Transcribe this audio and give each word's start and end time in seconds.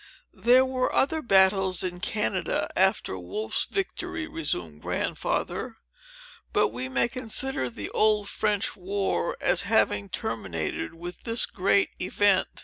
"There 0.33 0.65
were 0.65 0.91
other 0.91 1.21
battles 1.21 1.83
in 1.83 1.99
Canada, 1.99 2.71
after 2.75 3.19
Wolfe's 3.19 3.65
victory," 3.65 4.25
resumed 4.25 4.81
Grandfather; 4.81 5.77
"but 6.51 6.69
we 6.69 6.89
may 6.89 7.07
consider 7.07 7.69
the 7.69 7.91
Old 7.91 8.27
French 8.27 8.75
War 8.75 9.37
as 9.39 9.61
having 9.61 10.09
terminated 10.09 10.95
with 10.95 11.21
this 11.21 11.45
great 11.45 11.91
event. 11.99 12.47